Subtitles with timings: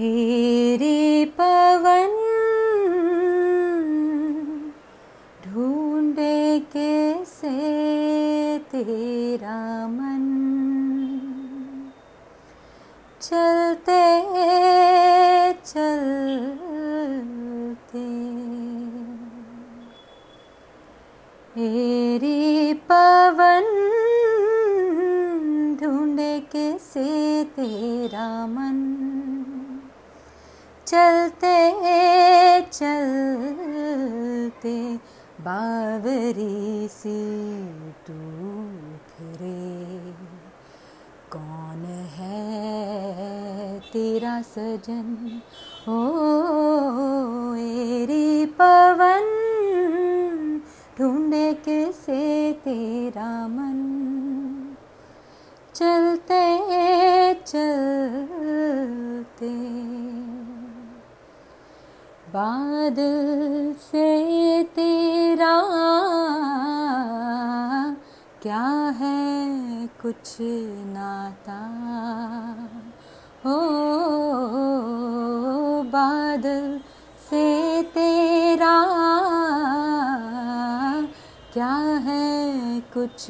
[0.00, 2.14] हेरी पवन
[5.46, 7.50] ढूंढे कैसे
[8.58, 10.26] तेरा मन?
[13.20, 14.12] चलते
[15.52, 16.38] चलते।
[21.60, 23.66] हेरी पवन
[25.82, 28.96] ढूंढे कैसे तेरा मन?
[30.90, 34.98] चलते चलते
[35.40, 37.34] बावरी सी
[38.06, 38.14] तू
[39.10, 40.12] फिरे
[41.32, 45.40] कौन है तेरा सजन?
[45.88, 49.30] ओ, एरी पवन,
[50.98, 53.96] ढूंढे कैसे तेरा मन?
[55.74, 60.09] चलते चलते
[62.34, 65.54] बादल से तेरा
[68.42, 68.66] क्या
[69.00, 70.36] है कुछ
[70.86, 71.58] नाता
[73.44, 73.56] हो
[75.92, 76.80] बादल
[77.30, 78.76] से तेरा
[81.52, 81.74] क्या
[82.06, 83.26] है कुछ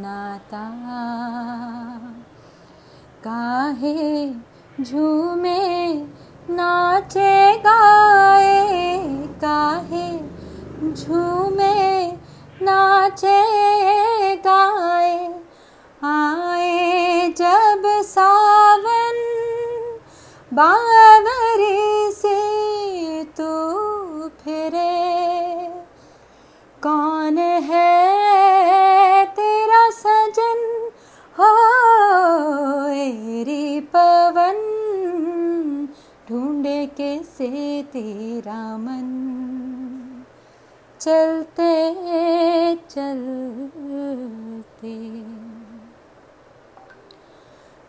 [0.00, 0.64] नाता
[3.24, 4.28] काहे
[4.80, 5.60] झूमे
[6.50, 8.60] नाचे गाए
[9.42, 10.08] काहे
[10.92, 12.10] झूमे
[12.62, 13.40] नाचे
[14.44, 15.16] गाए
[16.08, 19.22] आए जब सावन
[20.56, 24.83] बावरी से तू फिरे
[37.38, 39.06] कैसे तेरा मन
[41.00, 41.72] चलते
[42.90, 44.94] चलते।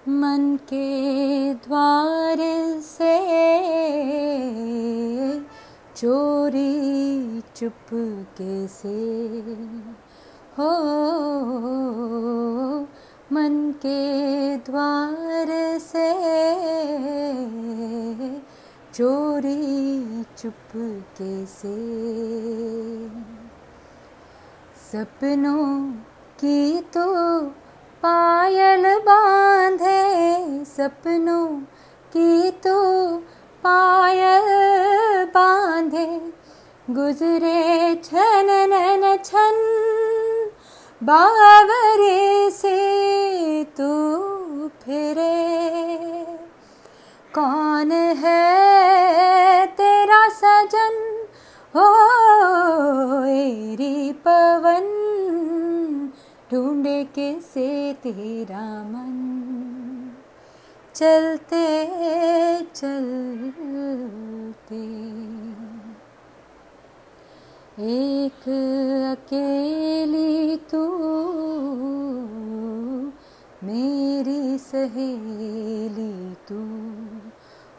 [0.10, 2.38] मन के द्वार
[2.82, 3.18] से
[5.98, 8.98] चोरी चुपके से
[10.60, 10.72] हो
[13.34, 15.48] मन के द्वार
[15.80, 16.14] से
[18.94, 19.35] चोरी
[20.38, 21.76] चुपके से।
[24.92, 25.92] सपनों
[26.40, 27.06] की तो
[28.04, 31.48] पायल बांधे, सपनों
[32.14, 32.78] की तो
[33.64, 34.50] पायल
[35.26, 36.34] बांधे।
[36.90, 39.58] गुजरे छन नन छन
[41.04, 42.78] बावरे से
[43.78, 43.92] तू
[44.84, 45.36] फिरे।
[47.36, 47.65] कौन
[57.16, 59.32] कैसे तेरा मन
[60.96, 61.78] चलते
[62.76, 63.16] चलते।
[67.80, 68.42] एक
[69.18, 70.88] अकेली तू,
[73.64, 76.60] मेरी सहेली तू।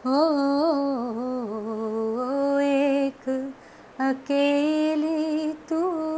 [0.05, 0.19] हो
[2.59, 3.53] एक
[3.99, 6.16] अकेली तू।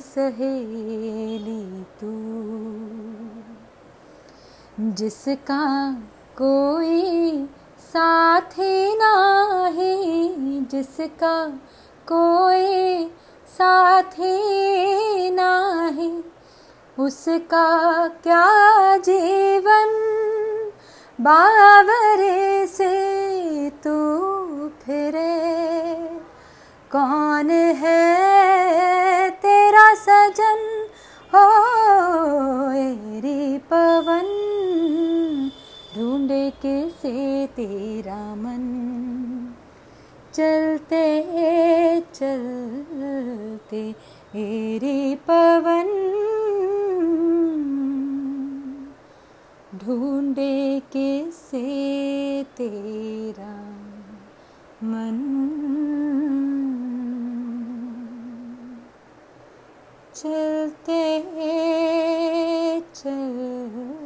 [0.00, 2.12] सहेली तू।
[4.92, 5.92] जिसका
[6.42, 7.44] कोई
[7.80, 10.28] साथी नाही,
[10.70, 11.48] जिसका
[12.12, 13.06] कोई
[13.46, 14.36] साथी
[15.30, 16.24] नाही,
[16.98, 18.46] उसका क्या
[18.96, 19.90] जीवन
[21.20, 22.92] बावरे से
[23.70, 24.00] तू
[24.68, 25.60] फिरे?
[26.92, 27.99] कौन है
[37.02, 38.64] कैसे तेरा मन
[40.34, 41.04] चलते
[42.14, 43.82] चलते
[44.36, 45.88] एरी पवन
[49.84, 51.64] ढूंढे कैसे
[52.56, 53.54] तेरा
[54.84, 55.18] मन।
[60.14, 61.02] चलते
[62.94, 63.99] चल